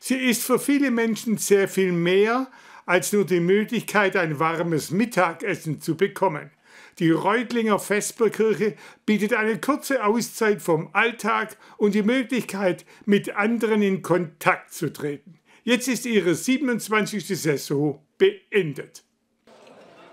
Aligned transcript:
Sie 0.00 0.16
ist 0.16 0.42
für 0.42 0.58
viele 0.58 0.90
Menschen 0.90 1.38
sehr 1.38 1.68
viel 1.68 1.92
mehr 1.92 2.48
als 2.86 3.12
nur 3.12 3.26
die 3.26 3.40
Möglichkeit, 3.40 4.16
ein 4.16 4.38
warmes 4.38 4.90
Mittagessen 4.90 5.80
zu 5.80 5.96
bekommen. 5.96 6.50
Die 6.98 7.10
Reutlinger 7.10 7.78
Vesperkirche 7.78 8.74
bietet 9.06 9.34
eine 9.34 9.60
kurze 9.60 10.04
Auszeit 10.04 10.62
vom 10.62 10.88
Alltag 10.94 11.56
und 11.76 11.94
die 11.94 12.02
Möglichkeit, 12.02 12.84
mit 13.04 13.36
anderen 13.36 13.82
in 13.82 14.02
Kontakt 14.02 14.72
zu 14.72 14.92
treten. 14.92 15.38
Jetzt 15.64 15.86
ist 15.86 16.06
ihre 16.06 16.34
27. 16.34 17.26
Saison 17.26 18.02
beendet. 18.16 19.04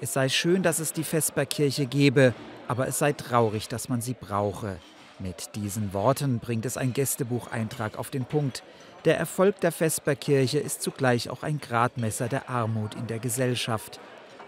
Es 0.00 0.14
sei 0.14 0.28
schön, 0.28 0.62
dass 0.62 0.78
es 0.78 0.92
die 0.92 1.04
Vesperkirche 1.04 1.86
gebe, 1.86 2.34
aber 2.68 2.86
es 2.86 2.98
sei 2.98 3.12
traurig, 3.12 3.68
dass 3.68 3.88
man 3.88 4.00
sie 4.00 4.14
brauche. 4.18 4.78
Mit 5.20 5.54
diesen 5.54 5.92
Worten 5.92 6.38
bringt 6.38 6.64
es 6.64 6.78
ein 6.78 6.94
Gästebucheintrag 6.94 7.98
auf 7.98 8.08
den 8.08 8.24
Punkt. 8.24 8.62
Der 9.04 9.18
Erfolg 9.18 9.60
der 9.60 9.70
Vesperkirche 9.70 10.58
ist 10.58 10.80
zugleich 10.80 11.28
auch 11.28 11.42
ein 11.42 11.58
Gradmesser 11.58 12.28
der 12.28 12.48
Armut 12.48 12.94
in 12.94 13.06
der 13.06 13.18
Gesellschaft. 13.18 14.00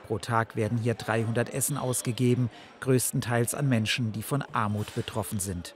Pro 0.07 0.19
Tag 0.19 0.57
werden 0.57 0.79
hier 0.79 0.95
300 0.95 1.53
Essen 1.53 1.77
ausgegeben, 1.77 2.51
größtenteils 2.81 3.55
an 3.55 3.69
Menschen, 3.69 4.13
die 4.13 4.23
von 4.23 4.43
Armut 4.53 4.95
betroffen 4.95 5.41
sind. 5.41 5.75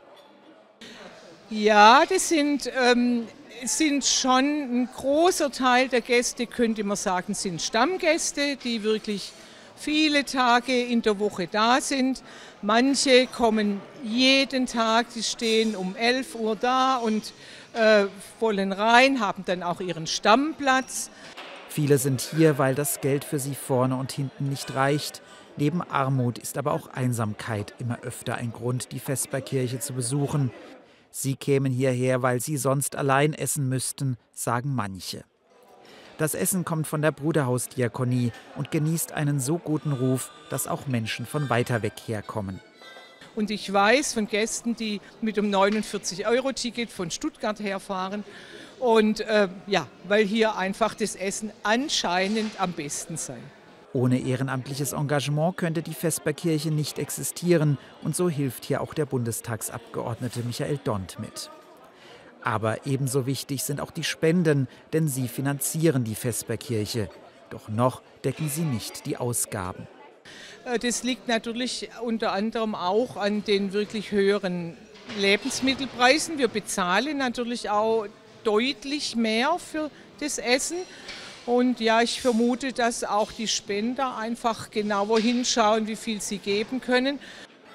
Ja, 1.51 2.05
das 2.09 2.31
sind, 2.31 2.71
ähm, 2.83 3.29
sind 3.65 4.05
schon 4.05 4.45
ein 4.45 4.89
großer 4.97 5.51
Teil 5.53 5.89
der 5.89 6.01
Gäste, 6.01 6.47
könnte 6.47 6.85
man 6.85 6.97
sagen, 6.97 7.35
sind 7.35 7.61
Stammgäste, 7.61 8.57
die 8.57 8.83
wirklich 8.83 9.33
viele 9.77 10.25
Tage 10.25 10.83
in 10.83 11.03
der 11.03 11.19
Woche 11.19 11.47
da 11.47 11.81
sind. 11.81 12.23
Manche 12.63 13.27
kommen 13.27 13.81
jeden 14.03 14.67
Tag, 14.67 15.07
die 15.15 15.23
stehen 15.23 15.77
um 15.77 15.95
11 15.95 16.35
Uhr 16.35 16.57
da 16.57 16.97
und 16.97 17.33
äh, 17.75 18.07
wollen 18.41 18.73
rein, 18.73 19.21
haben 19.21 19.45
dann 19.45 19.63
auch 19.63 19.81
ihren 19.81 20.07
Stammplatz. 20.07 21.11
Viele 21.69 21.99
sind 21.99 22.23
hier, 22.23 22.59
weil 22.59 22.75
das 22.75 23.01
Geld 23.01 23.25
für 23.25 23.39
sie 23.39 23.55
vorne 23.55 23.97
und 23.97 24.11
hinten 24.11 24.49
nicht 24.49 24.75
reicht. 24.75 25.23
Neben 25.59 25.83
Armut 25.83 26.39
ist 26.39 26.59
aber 26.59 26.73
auch 26.73 26.89
Einsamkeit 26.89 27.75
immer 27.79 28.01
öfter 28.01 28.37
ein 28.37 28.53
Grund, 28.53 28.93
die 28.93 28.99
Vesperkirche 28.99 29.79
zu 29.79 29.93
besuchen. 29.93 30.51
Sie 31.11 31.35
kämen 31.35 31.73
hierher, 31.73 32.23
weil 32.23 32.41
sie 32.41 32.57
sonst 32.57 32.97
allein 32.97 33.33
essen 33.33 33.69
müssten, 33.69 34.17
sagen 34.33 34.75
manche. 34.75 35.25
Das 36.19 36.35
Essen 36.35 36.65
kommt 36.65 36.87
von 36.87 37.03
der 37.03 37.13
Bruderhausdiakonie 37.13 38.33
und 38.57 38.71
genießt 38.71 39.13
einen 39.13 39.39
so 39.39 39.59
guten 39.59 39.93
Ruf, 39.93 40.31
dass 40.49 40.67
auch 40.67 40.87
Menschen 40.87 41.27
von 41.27 41.51
weiter 41.51 41.83
weg 41.83 41.93
herkommen. 42.07 42.61
Und 43.35 43.51
ich 43.51 43.71
weiß 43.71 44.15
von 44.15 44.27
Gästen, 44.27 44.75
die 44.77 45.03
mit 45.21 45.37
dem 45.37 45.51
49-Euro-Ticket 45.51 46.91
von 46.91 47.11
Stuttgart 47.11 47.61
herfahren. 47.61 48.25
Und 48.79 49.21
äh, 49.21 49.49
ja, 49.67 49.87
weil 50.09 50.25
hier 50.25 50.57
einfach 50.57 50.95
das 50.95 51.17
Essen 51.17 51.53
anscheinend 51.63 52.59
am 52.59 52.73
besten 52.73 53.19
sei. 53.19 53.37
Ohne 53.93 54.19
ehrenamtliches 54.19 54.95
Engagement 54.95 55.59
könnte 55.59 55.83
die 55.83 55.95
Vesperkirche 55.95 56.71
nicht 56.71 56.99
existieren. 56.99 57.77
Und 58.03 58.17
so 58.17 58.31
hilft 58.31 58.65
hier 58.65 58.81
auch 58.81 58.95
der 58.95 59.05
Bundestagsabgeordnete 59.05 60.41
Michael 60.41 60.79
Dont 60.83 61.19
mit. 61.19 61.51
Aber 62.47 62.87
ebenso 62.87 63.27
wichtig 63.27 63.65
sind 63.65 63.81
auch 63.81 63.91
die 63.91 64.05
Spenden, 64.05 64.69
denn 64.93 65.09
sie 65.09 65.27
finanzieren 65.27 66.05
die 66.05 66.15
Vesperkirche. 66.15 67.09
Doch 67.51 67.69
noch 67.69 68.03
decken 68.23 68.49
sie 68.49 68.63
nicht 68.63 69.05
die 69.05 69.17
Ausgaben. 69.17 69.89
Äh, 70.65 70.79
das 70.79 71.03
liegt 71.03 71.27
natürlich 71.27 71.89
unter 72.03 72.31
anderem 72.31 72.77
auch 72.77 73.17
an 73.17 73.43
den 73.43 73.73
wirklich 73.73 74.13
höheren 74.13 74.77
Lebensmittelpreisen. 75.19 76.39
Wir 76.39 76.47
bezahlen 76.47 77.19
natürlich 77.19 77.69
auch 77.69 78.07
deutlich 78.45 79.17
mehr 79.17 79.59
für 79.59 79.91
das 80.21 80.39
Essen. 80.39 80.77
Und 81.47 81.81
ja, 81.81 82.01
ich 82.01 82.21
vermute, 82.21 82.73
dass 82.73 83.03
auch 83.03 83.33
die 83.33 83.49
Spender 83.49 84.17
einfach 84.17 84.71
genauer 84.71 85.19
hinschauen, 85.19 85.89
wie 85.89 85.97
viel 85.97 86.21
sie 86.21 86.39
geben 86.39 86.81
können. 86.81 87.19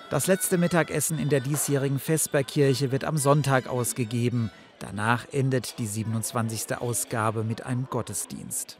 Das 0.09 0.27
letzte 0.27 0.57
Mittagessen 0.57 1.19
in 1.19 1.27
der 1.27 1.41
diesjährigen 1.41 1.99
Vesperkirche 1.99 2.93
wird 2.93 3.03
am 3.03 3.17
Sonntag 3.17 3.67
ausgegeben. 3.67 4.49
Danach 4.81 5.27
endet 5.31 5.77
die 5.77 5.85
27. 5.85 6.75
Ausgabe 6.81 7.43
mit 7.43 7.67
einem 7.67 7.85
Gottesdienst. 7.87 8.79